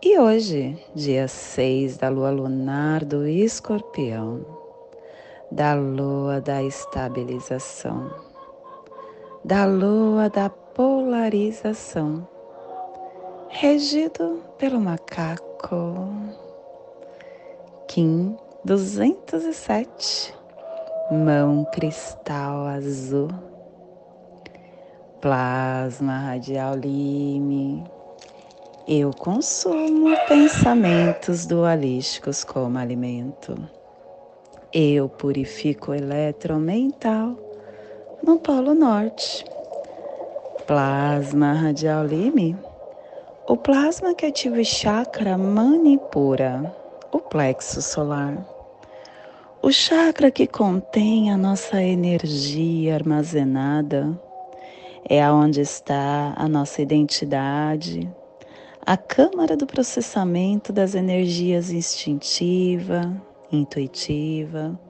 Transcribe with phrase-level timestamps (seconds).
[0.00, 4.46] e hoje, dia 6 da lua lunar do escorpião,
[5.50, 8.08] da lua da estabilização,
[9.44, 12.28] da lua da polarização,
[13.48, 16.08] regido pelo macaco,
[17.88, 20.32] Kim 207,
[21.10, 23.30] mão cristal azul,
[25.20, 27.87] plasma radial lime
[28.90, 33.54] eu consumo pensamentos dualísticos como alimento.
[34.72, 37.36] Eu purifico o eletromental
[38.22, 39.44] no Polo Norte.
[40.66, 42.56] Plasma radial lime.
[43.46, 46.74] O plasma que ativa o chakra manipura,
[47.12, 48.42] o plexo solar.
[49.60, 54.18] O chakra que contém a nossa energia armazenada
[55.06, 58.10] é aonde está a nossa identidade,
[58.88, 63.22] a câmara do processamento das energias instintiva,
[63.52, 64.80] intuitiva,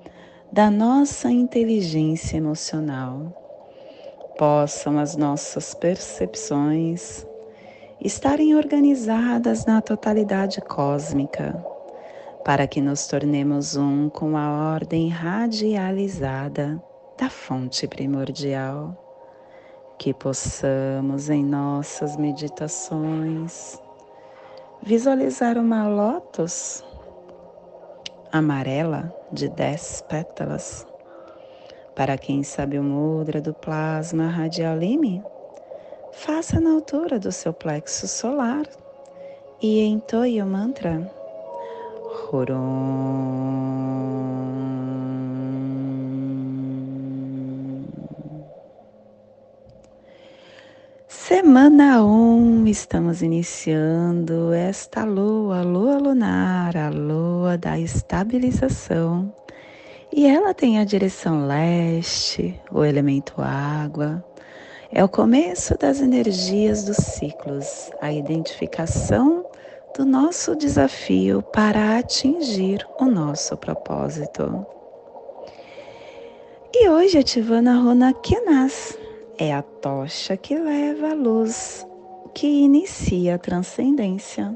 [0.53, 3.35] da nossa inteligência emocional.
[4.39, 7.27] Possam as nossas percepções
[8.01, 11.61] estarem organizadas na totalidade cósmica,
[12.45, 16.81] para que nos tornemos um com a ordem radializada
[17.19, 18.97] da fonte primordial,
[19.99, 23.83] que possamos em nossas meditações
[24.89, 26.83] visualizar uma lótus
[28.33, 30.87] amarela de dez pétalas.
[31.95, 35.23] Para quem sabe o mudra do plasma radial lime,
[36.11, 38.65] faça na altura do seu plexo solar
[39.61, 41.07] e entoie o mantra
[42.33, 43.29] Hurum.
[51.29, 59.31] Semana 1, um, estamos iniciando esta lua, lua lunar, a lua da estabilização.
[60.11, 64.25] E ela tem a direção leste, o elemento água.
[64.91, 69.45] É o começo das energias dos ciclos, a identificação
[69.95, 74.67] do nosso desafio para atingir o nosso propósito.
[76.73, 78.97] E hoje ativando a runa Kenas
[79.39, 81.87] é a tocha que leva a luz,
[82.35, 84.55] que inicia a transcendência.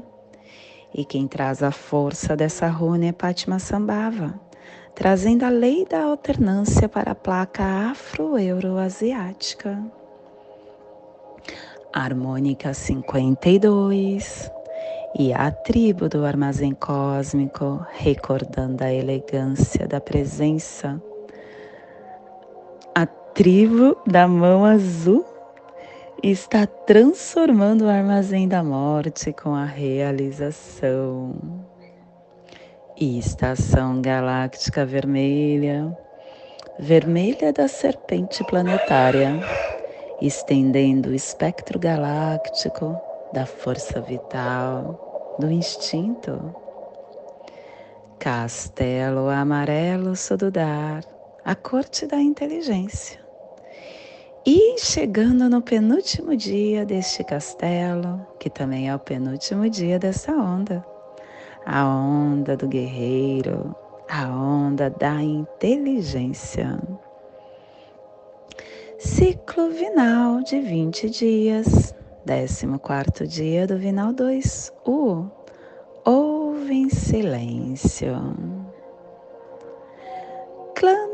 [0.93, 4.37] E quem traz a força dessa runa é Patma Sambhava,
[4.93, 9.81] trazendo a lei da alternância para a placa afro-euroasiática.
[11.93, 14.51] Harmônica 52
[15.17, 21.01] e a tribo do armazém cósmico, recordando a elegância da presença
[23.33, 25.25] tribo da mão azul
[26.21, 31.33] está transformando o armazém da morte com a realização.
[32.95, 35.97] E estação galáctica vermelha,
[36.77, 39.39] vermelha da serpente planetária,
[40.21, 42.95] estendendo o espectro galáctico
[43.33, 46.55] da força vital, do instinto.
[48.19, 51.03] Castelo amarelo sududar,
[51.43, 53.22] a corte da inteligência.
[54.45, 60.85] E chegando no penúltimo dia deste castelo, que também é o penúltimo dia dessa onda,
[61.65, 63.73] a onda do guerreiro,
[64.09, 66.77] a onda da inteligência.
[68.99, 71.95] Ciclo vinal de 20 dias,
[72.25, 75.25] 14 dia do vinal 2, o
[76.03, 78.17] Ouve em silêncio.
[80.75, 81.07] Clã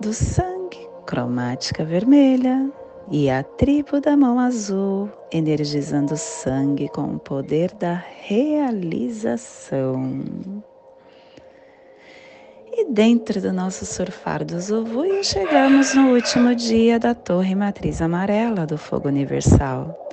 [0.00, 2.72] do sangue cromática vermelha
[3.10, 10.22] e a tribo da mão azul, energizando o sangue com o poder da realização.
[12.72, 18.64] E dentro do nosso surfar do Zovuio, chegamos no último dia da torre matriz amarela
[18.64, 20.08] do fogo universal.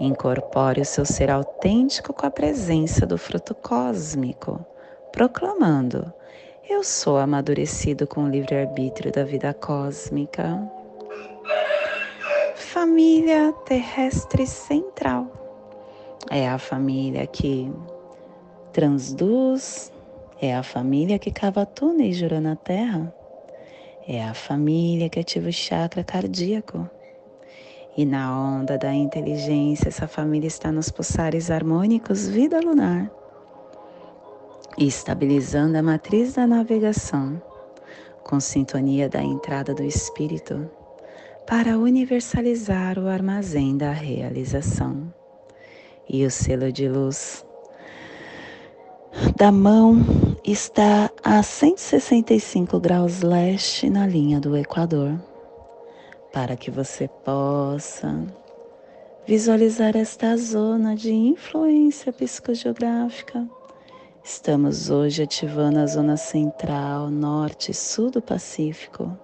[0.00, 4.64] Incorpore o seu ser autêntico com a presença do fruto cósmico,
[5.12, 6.12] proclamando
[6.68, 10.79] eu sou amadurecido com o livre-arbítrio da vida cósmica.
[12.72, 15.26] Família terrestre central
[16.30, 17.68] é a família que
[18.72, 19.92] transduz,
[20.40, 23.12] É a família que cava túneis jura na terra.
[24.06, 26.88] É a família que ativa o chakra cardíaco.
[27.96, 33.10] E na onda da inteligência, essa família está nos pulsares harmônicos vida lunar,
[34.78, 37.42] estabilizando a matriz da navegação,
[38.22, 40.70] com sintonia da entrada do espírito,
[41.46, 45.12] para universalizar o armazém da realização.
[46.08, 47.44] E o selo de luz
[49.36, 49.98] da mão
[50.44, 55.18] está a 165 graus leste na linha do Equador
[56.32, 58.24] para que você possa
[59.26, 63.48] visualizar esta zona de influência psicogeográfica.
[64.22, 69.16] Estamos hoje ativando a zona central, norte e sul do Pacífico,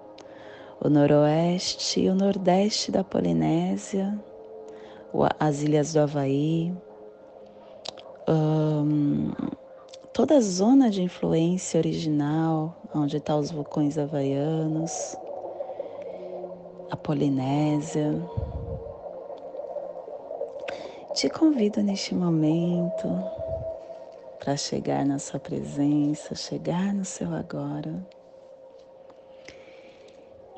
[0.87, 4.17] o noroeste e o nordeste da Polinésia,
[5.41, 6.73] as ilhas do Havaí,
[8.29, 9.33] um,
[10.12, 15.17] toda a zona de influência original, onde estão tá os vulcões havaianos,
[16.89, 18.23] a Polinésia.
[21.15, 23.09] Te convido neste momento
[24.39, 28.06] para chegar na sua presença, chegar no seu agora.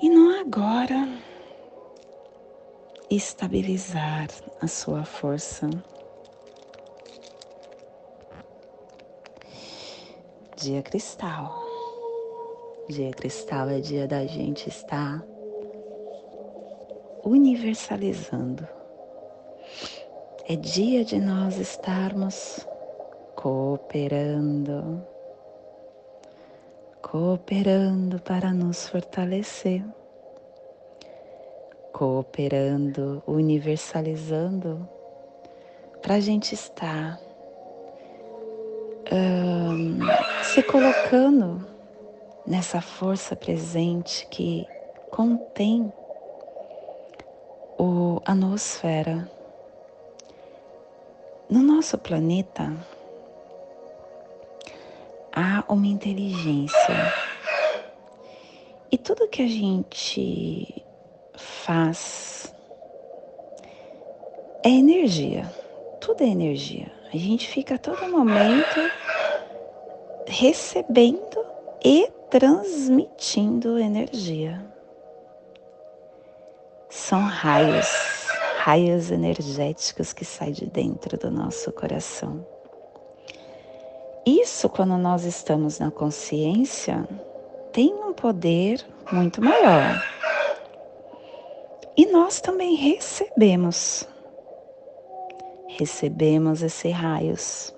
[0.01, 1.09] E no agora,
[3.11, 4.29] estabilizar
[4.61, 5.69] a sua força.
[10.57, 11.53] Dia cristal.
[12.89, 15.25] Dia cristal é dia da gente estar
[17.25, 18.69] universalizando.
[20.45, 22.65] É dia de nós estarmos
[23.35, 25.05] cooperando,
[27.11, 29.83] cooperando para nos fortalecer,
[31.91, 34.87] cooperando, universalizando,
[36.03, 37.19] para a gente estar
[40.43, 41.67] se colocando
[42.47, 44.67] nessa força presente que
[45.11, 45.91] contém
[47.79, 49.27] o, a noosfera.
[51.49, 52.71] No nosso planeta
[55.39, 57.13] há uma inteligência
[58.91, 60.85] e tudo que a gente
[61.37, 62.53] faz
[64.65, 65.45] é energia,
[66.01, 66.91] tudo é energia.
[67.15, 68.81] A gente fica a todo momento
[70.27, 71.39] recebendo
[71.85, 74.61] e transmitindo energia
[76.91, 77.87] são raios,
[78.59, 82.45] raios energéticos que saem de dentro do nosso coração.
[84.29, 87.09] Isso, quando nós estamos na consciência,
[87.73, 90.05] tem um poder muito maior.
[91.97, 94.07] E nós também recebemos,
[95.67, 97.75] recebemos esses raios.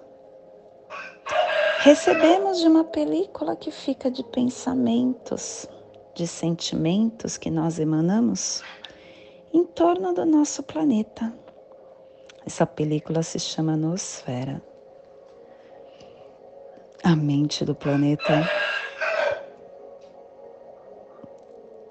[1.82, 5.68] Recebemos de uma película que fica de pensamentos,
[6.16, 8.60] de sentimentos que nós emanamos
[9.54, 11.32] em torno do nosso planeta.
[12.44, 14.60] Essa película se chama Nosfera.
[17.02, 18.48] A mente do planeta.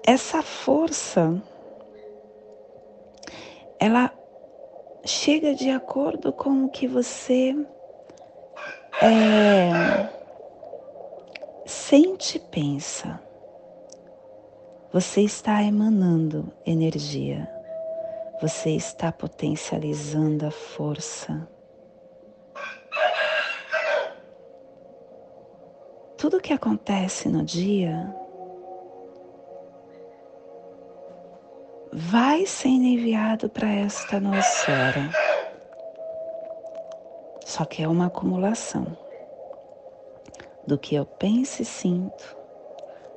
[0.06, 1.40] Essa força,
[3.78, 4.12] ela
[5.04, 7.54] chega de acordo com o que você
[9.02, 10.08] é,
[11.66, 13.20] sente e pensa
[14.92, 17.48] você está emanando energia,
[18.42, 21.48] você está potencializando a força.
[26.30, 28.14] Tudo que acontece no dia
[31.92, 35.10] vai ser enviado para esta nosfera.
[37.44, 38.96] Só que é uma acumulação
[40.68, 42.36] do que eu penso e sinto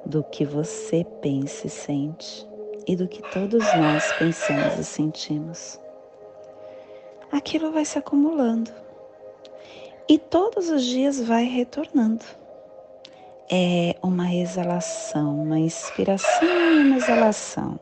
[0.08, 2.48] do que você pensa e sente
[2.88, 5.80] e do que todos nós pensamos e sentimos.
[7.32, 8.72] Aquilo vai se acumulando
[10.10, 12.42] e todos os dias vai retornando.
[13.50, 17.80] É uma exalação, uma inspiração e uma exalação.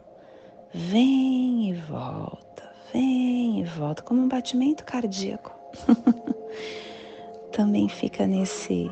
[0.74, 5.54] Vem e volta, vem e volta, como um batimento cardíaco.
[7.52, 8.90] Também fica nesse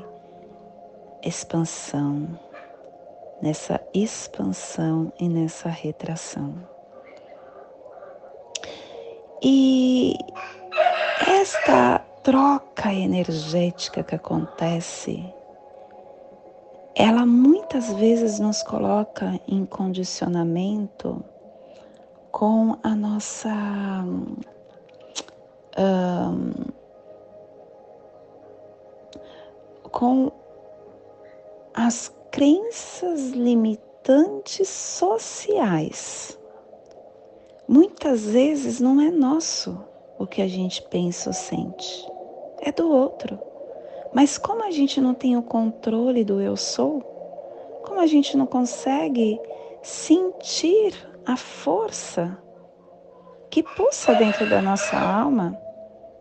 [1.23, 2.27] expansão,
[3.41, 6.55] nessa expansão e nessa retração.
[9.41, 10.15] E
[11.25, 15.33] esta troca energética que acontece,
[17.00, 21.24] ela muitas vezes nos coloca em condicionamento
[22.29, 24.03] com a nossa
[25.77, 26.51] um,
[29.89, 30.29] com
[31.74, 36.38] as crenças limitantes sociais.
[37.65, 39.82] Muitas vezes não é nosso
[40.18, 42.06] o que a gente pensa ou sente,
[42.60, 43.49] é do outro.
[44.13, 47.01] Mas como a gente não tem o controle do eu sou,
[47.86, 49.39] como a gente não consegue
[49.82, 50.94] sentir
[51.25, 52.38] a força
[53.50, 55.60] que pulsa dentro da nossa alma,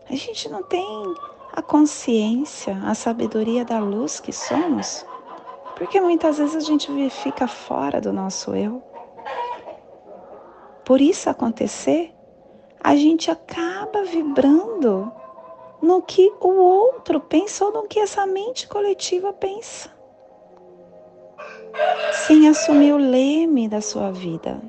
[0.08, 1.14] a gente não tem
[1.52, 5.04] a consciência, a sabedoria da luz que somos,
[5.76, 8.82] porque muitas vezes a gente fica fora do nosso eu.
[10.84, 12.14] Por isso acontecer,
[12.82, 15.12] a gente acaba vibrando
[15.80, 19.90] no que o outro pensa ou no que essa mente coletiva pensa,
[22.12, 24.60] sem assumir o leme da sua vida,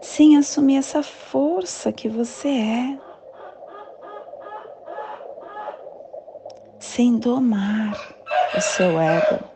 [0.00, 2.98] sem assumir essa força que você é,
[6.78, 8.16] sem domar
[8.56, 9.51] o seu ego.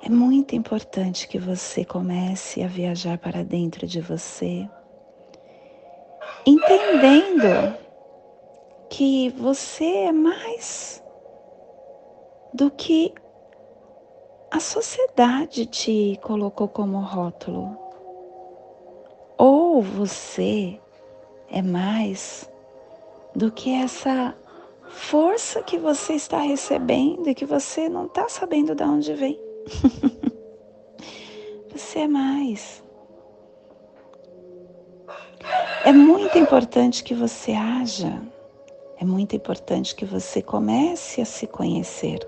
[0.00, 4.68] É muito importante que você comece a viajar para dentro de você,
[6.46, 7.76] entendendo
[8.88, 11.02] que você é mais
[12.54, 13.12] do que
[14.50, 17.76] a sociedade te colocou como rótulo.
[19.36, 20.80] Ou você
[21.50, 22.50] é mais
[23.34, 24.34] do que essa
[24.88, 29.47] força que você está recebendo e que você não está sabendo de onde vem.
[31.72, 32.82] Você é mais.
[35.84, 38.20] É muito importante que você haja.
[38.98, 42.18] É muito importante que você comece a se conhecer.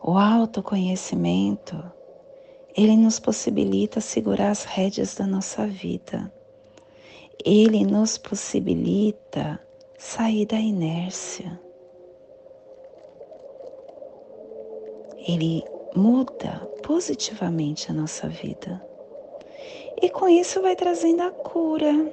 [0.00, 1.76] O autoconhecimento,
[2.76, 6.32] ele nos possibilita segurar as rédeas da nossa vida.
[7.44, 9.60] Ele nos possibilita
[9.98, 11.60] sair da inércia.
[15.26, 15.64] Ele
[15.94, 18.84] muda positivamente a nossa vida.
[20.00, 22.12] E com isso vai trazendo a cura,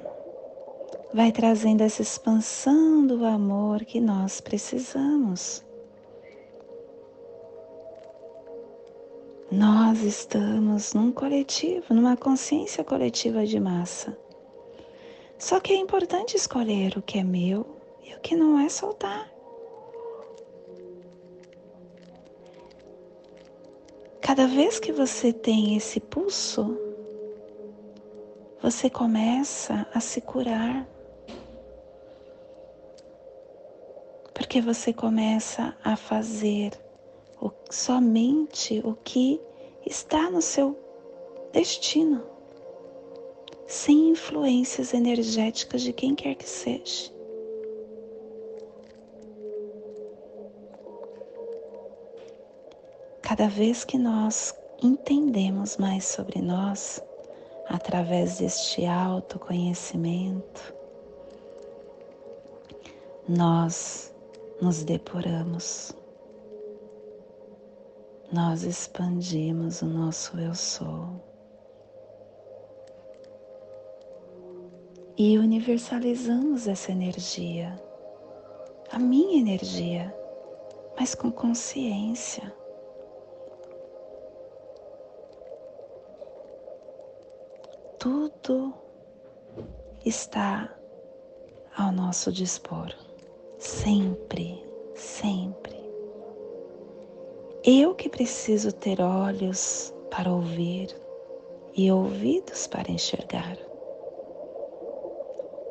[1.12, 5.64] vai trazendo essa expansão do amor que nós precisamos.
[9.50, 14.16] Nós estamos num coletivo, numa consciência coletiva de massa.
[15.38, 17.66] Só que é importante escolher o que é meu
[18.02, 19.33] e o que não é soltar.
[24.26, 26.78] Cada vez que você tem esse pulso,
[28.62, 30.88] você começa a se curar.
[34.32, 36.72] Porque você começa a fazer
[37.38, 39.38] o, somente o que
[39.84, 40.74] está no seu
[41.52, 42.24] destino,
[43.66, 47.13] sem influências energéticas de quem quer que seja.
[53.24, 57.02] Cada vez que nós entendemos mais sobre nós,
[57.66, 60.74] através deste autoconhecimento,
[63.26, 64.14] nós
[64.60, 65.96] nos depuramos,
[68.30, 71.08] nós expandimos o nosso eu sou
[75.16, 77.74] e universalizamos essa energia,
[78.92, 80.14] a minha energia,
[81.00, 82.52] mas com consciência.
[88.04, 88.74] Tudo
[90.04, 90.70] está
[91.74, 92.94] ao nosso dispor,
[93.56, 94.62] sempre,
[94.94, 95.82] sempre.
[97.64, 100.94] Eu que preciso ter olhos para ouvir
[101.74, 103.56] e ouvidos para enxergar,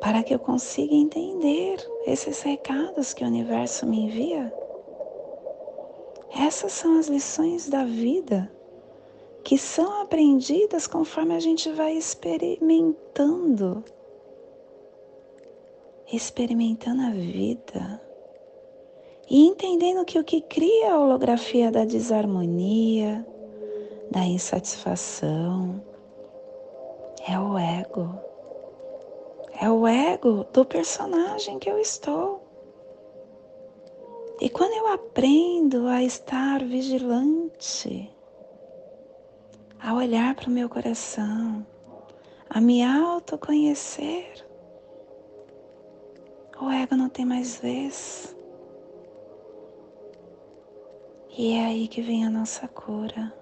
[0.00, 4.52] para que eu consiga entender esses recados que o universo me envia.
[6.36, 8.50] Essas são as lições da vida
[9.44, 13.84] que são aprendidas conforme a gente vai experimentando,
[16.10, 18.00] experimentando a vida
[19.28, 23.26] e entendendo que o que cria a holografia da desarmonia,
[24.10, 25.82] da insatisfação,
[27.28, 28.18] é o ego.
[29.60, 32.42] É o ego do personagem que eu estou.
[34.40, 38.13] E quando eu aprendo a estar vigilante,
[39.84, 41.64] a olhar para o meu coração,
[42.48, 44.32] a me autoconhecer,
[46.58, 48.34] o ego não tem mais vez.
[51.36, 53.34] E é aí que vem a nossa cura.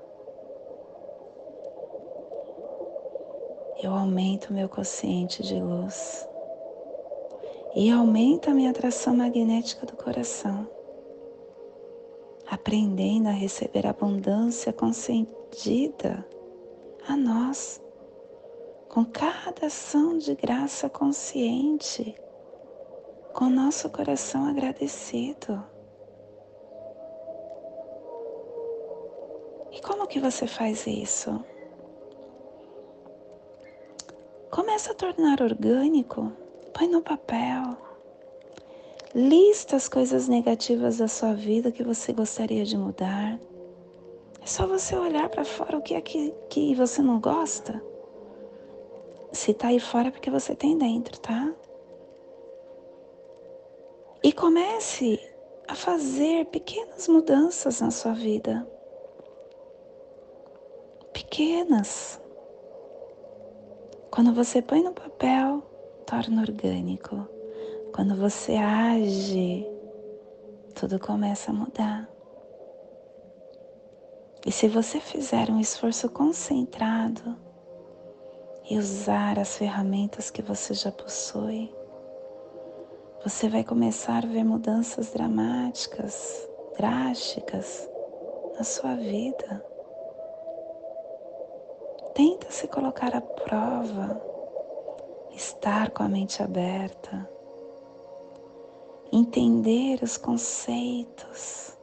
[3.80, 6.26] Eu aumento o meu consciente de luz.
[7.74, 10.68] e aumenta a minha atração magnética do coração,
[12.52, 16.22] aprendendo a receber abundância concedida
[17.08, 17.80] a nós,
[18.90, 22.14] com cada ação de graça consciente,
[23.32, 25.64] com nosso coração agradecido.
[29.70, 31.42] E como que você faz isso?
[34.50, 36.30] Começa a tornar orgânico,
[36.74, 37.78] põe no papel.
[39.14, 43.38] Lista as coisas negativas da sua vida que você gostaria de mudar.
[44.40, 47.82] É só você olhar para fora o que é que, que você não gosta.
[49.30, 51.54] Se tá aí fora é porque você tem dentro, tá?
[54.22, 55.20] E comece
[55.68, 58.66] a fazer pequenas mudanças na sua vida.
[61.12, 62.18] Pequenas.
[64.10, 65.62] Quando você põe no papel,
[66.06, 67.31] torna orgânico.
[67.92, 69.66] Quando você age,
[70.74, 72.08] tudo começa a mudar.
[74.46, 77.36] E se você fizer um esforço concentrado
[78.68, 81.70] e usar as ferramentas que você já possui,
[83.22, 87.88] você vai começar a ver mudanças dramáticas, drásticas
[88.56, 89.64] na sua vida.
[92.14, 94.18] Tenta se colocar à prova,
[95.36, 97.30] estar com a mente aberta,
[99.12, 101.76] entender os conceitos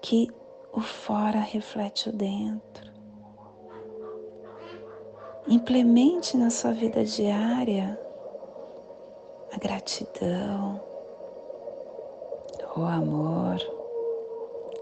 [0.00, 0.30] que
[0.72, 2.92] o fora reflete o dentro.
[5.48, 7.98] Implemente na sua vida diária
[9.52, 10.80] a gratidão,
[12.76, 13.58] o amor,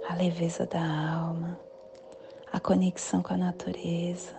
[0.09, 1.59] a leveza da alma
[2.53, 4.35] a conexão com a natureza.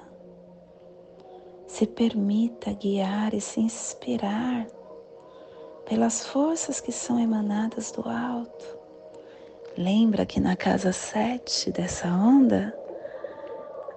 [1.66, 4.68] Se permita guiar e se inspirar
[5.86, 8.80] pelas forças que são emanadas do alto.
[9.78, 12.78] Lembra que na casa 7 dessa onda,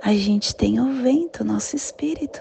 [0.02, 2.40] a gente tem o vento, nosso espírito.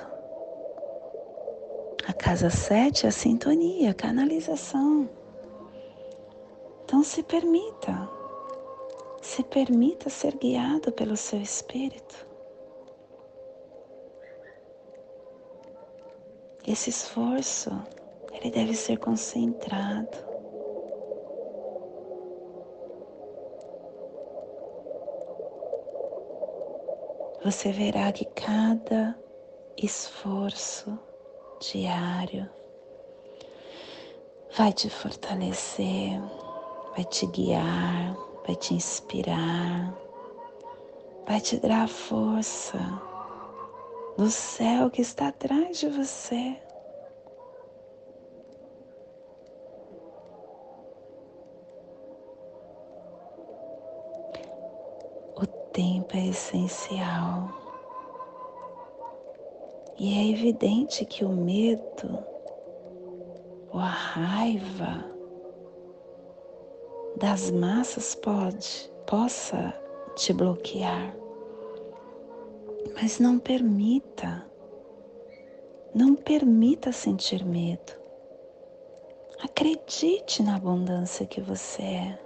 [2.07, 5.09] A casa 7 é a sintonia, a canalização.
[6.83, 8.09] Então se permita
[9.23, 12.27] se permita ser guiado pelo seu espírito.
[16.67, 17.71] Esse esforço,
[18.43, 20.17] ele deve ser concentrado.
[27.41, 29.17] Você verá que cada
[29.77, 30.99] esforço
[31.59, 32.49] diário
[34.57, 36.21] vai te fortalecer,
[36.95, 39.93] vai te guiar, vai te inspirar,
[41.25, 42.77] vai te dar força
[44.17, 46.62] do céu que está atrás de você.
[55.73, 57.49] Tempo é essencial.
[59.97, 62.19] E é evidente que o medo,
[63.71, 65.05] ou a raiva,
[67.17, 69.73] das massas pode, possa
[70.15, 71.15] te bloquear.
[72.93, 74.45] Mas não permita,
[75.93, 77.93] não permita sentir medo.
[79.43, 82.22] Acredite na abundância que você é.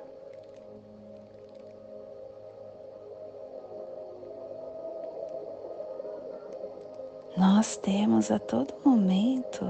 [7.37, 9.63] Nós temos a todo momento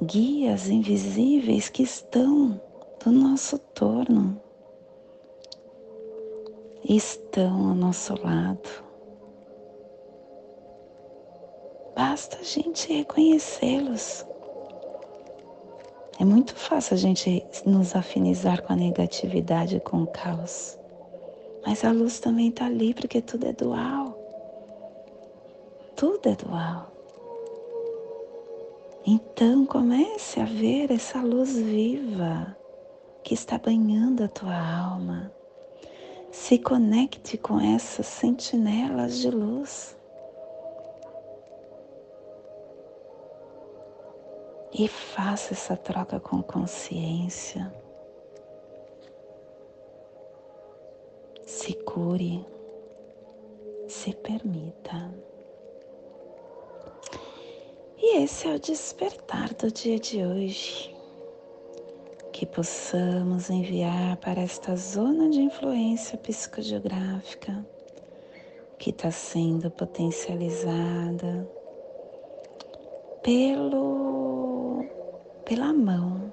[0.00, 2.60] guias invisíveis que estão
[3.04, 4.40] do nosso torno,
[6.84, 8.68] estão ao nosso lado.
[11.96, 14.24] Basta a gente reconhecê-los.
[16.20, 20.78] É muito fácil a gente nos afinizar com a negatividade com o caos.
[21.66, 24.09] Mas a luz também está ali porque tudo é dual.
[26.00, 26.90] Tudo é dual.
[29.06, 32.56] Então comece a ver essa luz viva
[33.22, 35.30] que está banhando a tua alma.
[36.32, 39.94] Se conecte com essas sentinelas de luz.
[44.72, 47.70] E faça essa troca com consciência.
[51.44, 52.42] Se cure,
[53.86, 55.29] se permita.
[58.02, 60.96] E esse é o despertar do dia de hoje.
[62.32, 67.62] Que possamos enviar para esta zona de influência psicogeográfica
[68.78, 71.46] que está sendo potencializada
[73.22, 74.82] pelo
[75.44, 76.32] pela mão,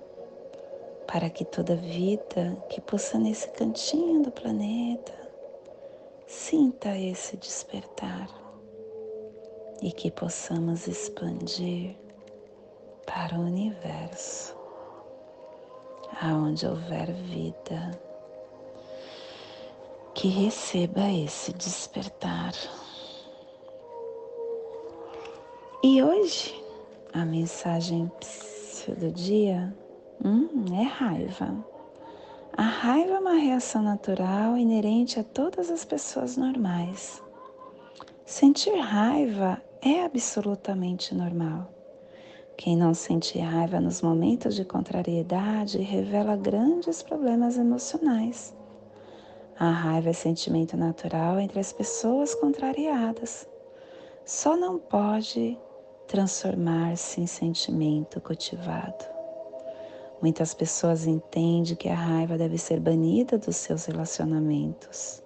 [1.06, 5.14] para que toda vida que possa nesse cantinho do planeta
[6.26, 8.47] sinta esse despertar
[9.82, 11.96] e que possamos expandir
[13.06, 14.56] para o universo,
[16.22, 17.92] aonde houver vida,
[20.14, 22.54] que receba esse despertar.
[25.84, 26.64] E hoje
[27.14, 28.12] a mensagem
[28.98, 29.76] do dia
[30.24, 31.56] hum, é raiva.
[32.54, 37.22] A raiva é uma reação natural inerente a todas as pessoas normais.
[38.26, 41.72] Sentir raiva é absolutamente normal.
[42.58, 48.54] Quem não sente raiva nos momentos de contrariedade revela grandes problemas emocionais.
[49.58, 53.48] A raiva é sentimento natural entre as pessoas contrariadas.
[54.26, 55.58] Só não pode
[56.08, 59.06] transformar-se em sentimento cultivado.
[60.22, 65.24] Muitas pessoas entendem que a raiva deve ser banida dos seus relacionamentos.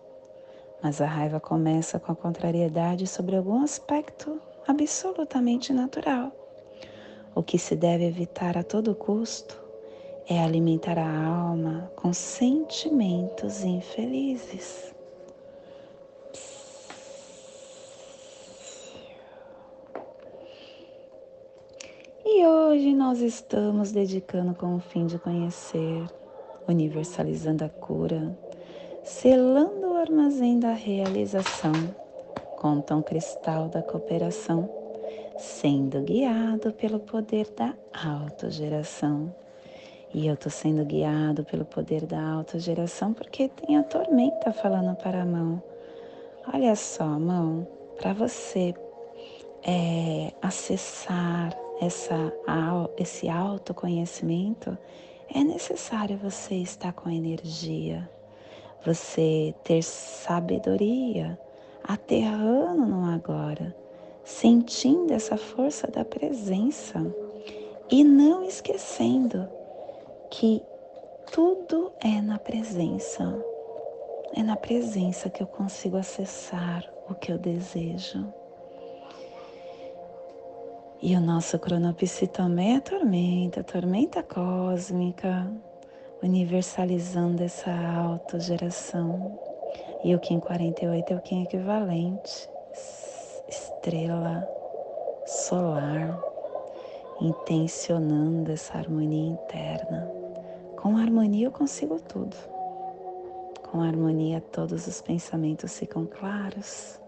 [0.84, 6.32] Mas a raiva começa com a contrariedade sobre algum aspecto absolutamente natural.
[7.34, 9.60] O que se deve evitar a todo custo
[10.28, 14.93] é alimentar a alma com sentimentos infelizes.
[22.26, 26.06] E hoje nós estamos dedicando com o fim de conhecer,
[26.67, 28.38] universalizando a cura,
[29.04, 31.74] selando o armazém da realização
[32.80, 34.69] tom cristal da cooperação,
[35.38, 39.34] sendo guiado pelo poder da autogeração.
[40.13, 45.24] E eu estou sendo guiado pelo poder da autogeração porque tem a tormenta falando para
[45.24, 45.63] a mão.
[46.54, 48.76] Olha só, mão, para você
[49.63, 52.32] é, acessar essa,
[52.95, 54.78] esse autoconhecimento,
[55.34, 58.08] é necessário você estar com energia,
[58.86, 61.39] você ter sabedoria,
[61.84, 63.76] aterrando no agora,
[64.24, 67.00] sentindo essa força da presença
[67.89, 69.48] e não esquecendo
[70.30, 70.63] que
[71.32, 73.44] tudo é na presença.
[74.34, 78.34] É na presença que eu consigo acessar o que eu desejo.
[81.02, 85.52] E o nosso cronopsi também é tormenta, tormenta cósmica,
[86.22, 89.51] universalizando essa autogeração.
[90.04, 92.50] E o Kim 48 é o Kim equivalente,
[93.48, 94.48] estrela
[95.26, 96.20] solar,
[97.20, 100.10] intencionando essa harmonia interna.
[100.76, 102.36] Com harmonia eu consigo tudo.
[103.70, 107.00] Com harmonia todos os pensamentos ficam claros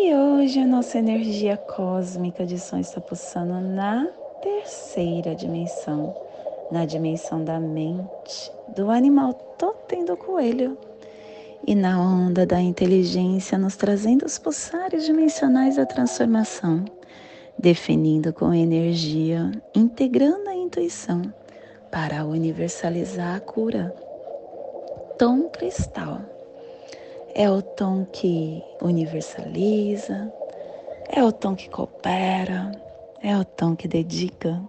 [0.00, 4.06] e hoje a nossa energia cósmica de som está pulsando na
[4.40, 6.14] terceira dimensão,
[6.70, 10.76] na dimensão da mente, do animal totem do coelho,
[11.66, 16.84] e na onda da inteligência, nos trazendo os pulsares dimensionais da transformação,
[17.58, 21.22] definindo com energia, integrando a intuição
[21.90, 23.94] para universalizar a cura.
[25.18, 26.20] Tom cristal
[27.34, 30.32] é o tom que universaliza,
[31.08, 32.70] é o tom que coopera,
[33.22, 34.60] é o tom que dedica.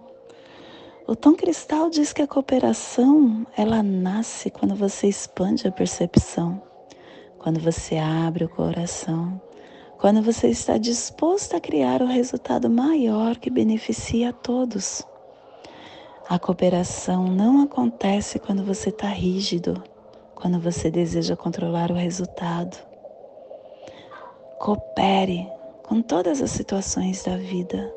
[1.10, 6.62] O tom cristal diz que a cooperação, ela nasce quando você expande a percepção,
[7.36, 9.42] quando você abre o coração,
[9.98, 15.04] quando você está disposto a criar o resultado maior que beneficia a todos.
[16.28, 19.82] A cooperação não acontece quando você está rígido,
[20.36, 22.76] quando você deseja controlar o resultado.
[24.60, 25.48] Coopere
[25.82, 27.92] com todas as situações da vida,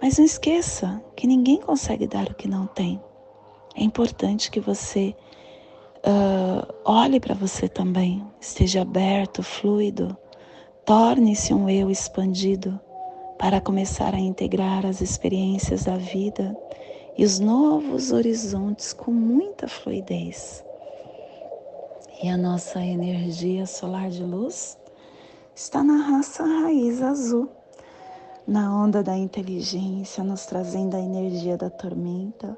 [0.00, 3.00] mas não esqueça que ninguém consegue dar o que não tem.
[3.74, 5.14] É importante que você
[5.98, 10.16] uh, olhe para você também, esteja aberto, fluido,
[10.84, 12.80] torne-se um eu expandido
[13.38, 16.56] para começar a integrar as experiências da vida
[17.16, 20.64] e os novos horizontes com muita fluidez.
[22.22, 24.76] E a nossa energia solar de luz
[25.54, 27.48] está na raça raiz azul,
[28.48, 32.56] na onda da inteligência, nos trazendo a energia da tormenta,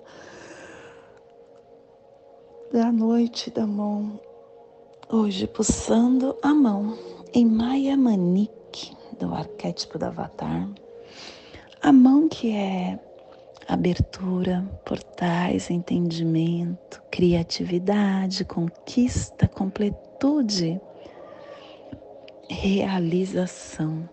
[2.73, 4.21] da noite da mão,
[5.11, 6.97] hoje pulsando a mão
[7.35, 10.69] em Maya Manik, do arquétipo do Avatar.
[11.83, 12.97] A mão que é
[13.67, 20.81] abertura, portais, entendimento, criatividade, conquista, completude,
[22.49, 24.09] realização.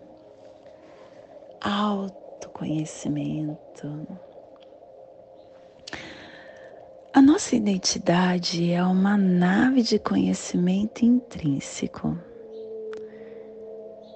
[1.60, 4.06] Autoconhecimento.
[7.12, 12.16] A nossa identidade é uma nave de conhecimento intrínseco.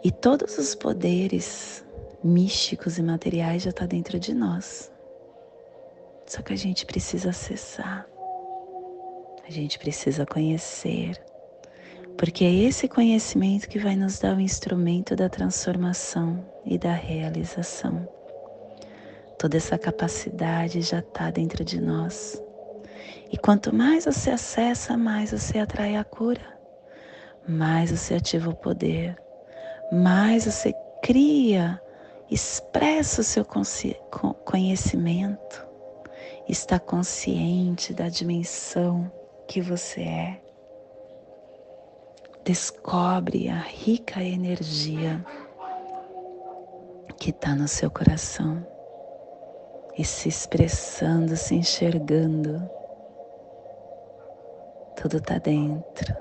[0.05, 1.85] E todos os poderes
[2.23, 4.93] místicos e materiais já estão tá dentro de nós.
[6.27, 8.07] Só que a gente precisa acessar.
[9.47, 11.21] A gente precisa conhecer.
[12.17, 18.09] Porque é esse conhecimento que vai nos dar o instrumento da transformação e da realização.
[19.39, 22.41] Toda essa capacidade já está dentro de nós.
[23.31, 26.59] E quanto mais você acessa, mais você atrai a cura,
[27.49, 29.17] mais você ativa o poder,
[29.91, 30.73] mais você
[31.03, 31.81] cria,
[32.31, 33.45] expressa o seu
[34.45, 35.67] conhecimento,
[36.49, 39.11] está consciente da dimensão
[39.49, 40.52] que você é.
[42.45, 45.25] Descobre a rica energia
[47.19, 48.67] que está no seu coração
[49.97, 52.69] e se expressando, se enxergando
[55.03, 56.17] tudo está dentro,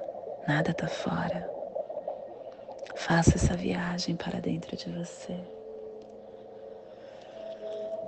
[0.47, 1.47] nada está fora.
[2.95, 5.37] Faça essa viagem para dentro de você.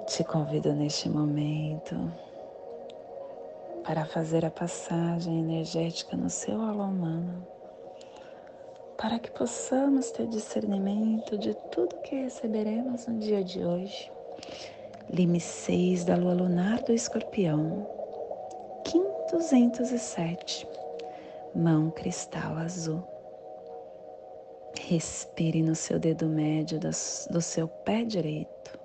[0.08, 2.12] Te convido neste momento
[3.84, 7.46] para fazer a passagem energética no seu alô humano,
[9.04, 14.10] para que possamos ter discernimento de tudo que receberemos no dia de hoje.
[15.10, 17.86] Lime 6 da lua lunar do escorpião
[19.30, 20.66] 207.
[21.54, 23.04] Mão cristal azul.
[24.80, 28.80] Respire no seu dedo médio do seu pé direito.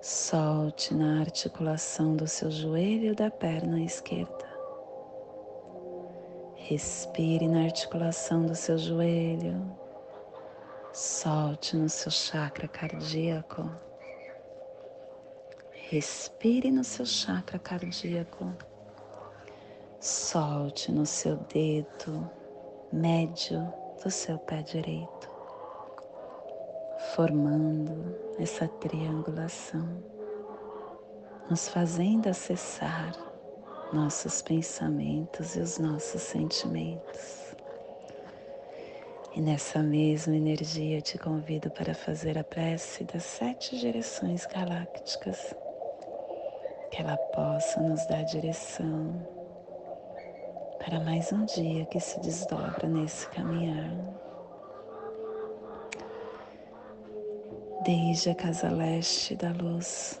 [0.00, 4.49] Solte na articulação do seu joelho da perna esquerda.
[6.70, 9.76] Respire na articulação do seu joelho.
[10.92, 13.68] Solte no seu chakra cardíaco.
[15.90, 18.54] Respire no seu chakra cardíaco
[19.98, 22.30] solte no seu dedo
[22.92, 23.60] médio
[24.02, 25.28] do seu pé direito,
[27.16, 30.02] formando essa triangulação,
[31.50, 33.29] nos fazendo acessar
[33.92, 37.54] nossos pensamentos e os nossos sentimentos.
[39.34, 45.54] E nessa mesma energia eu te convido para fazer a prece das sete direções galácticas,
[46.90, 49.26] que ela possa nos dar direção
[50.84, 53.90] para mais um dia que se desdobra nesse caminhar.
[57.84, 60.20] Desde a casa leste da luz,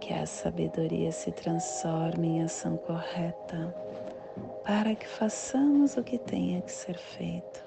[0.00, 3.74] que a sabedoria se transforme em ação correta,
[4.64, 7.62] para que façamos o que tenha que ser feito,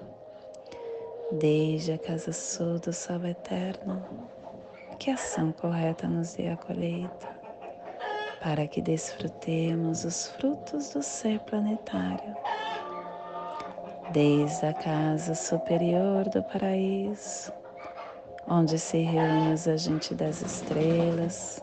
[1.32, 4.02] desde a casa sul do sol eterno,
[4.98, 7.28] que a ação correta nos dê a colheita,
[8.42, 12.36] para que desfrutemos os frutos do ser planetário.
[14.12, 17.52] Desde a casa superior do paraíso,
[18.46, 21.62] onde se reúnem os agentes das estrelas,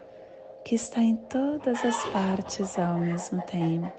[0.63, 3.91] que está em todas as partes ao mesmo tempo,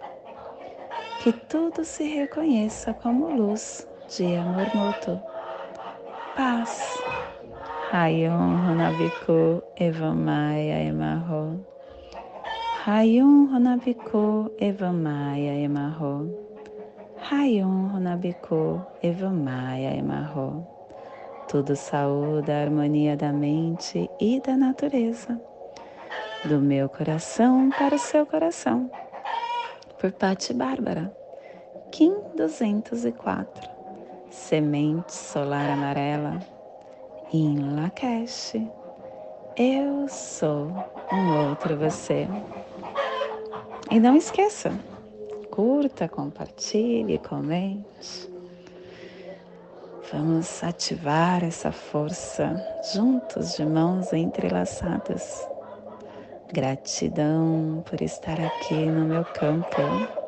[1.23, 5.21] que tudo se reconheça como luz de amor mútuo.
[6.37, 6.99] Paz.
[7.91, 11.65] Rayon Honabiku Evamaya Emarro.
[12.87, 16.43] Rayon Honabiku Evamaya Emarro.
[17.31, 20.67] Rayon Runabiko Evamaya Emarro.
[21.47, 25.41] Tudo saúde a harmonia da mente e da natureza.
[26.45, 28.91] Do meu coração para o seu coração.
[30.01, 31.17] Por Pati Bárbara.
[31.93, 33.71] Kim 204.
[34.29, 36.41] Semente solar amarela.
[37.33, 38.55] Em Lakesh.
[39.57, 40.73] Eu sou
[41.13, 42.27] um outro você.
[43.89, 44.73] E não esqueça,
[45.49, 48.29] curta, compartilhe, comente.
[50.13, 52.57] Vamos ativar essa força
[52.93, 55.52] juntos, de mãos entrelaçadas.
[56.53, 60.22] Gratidão por estar aqui no meu campo.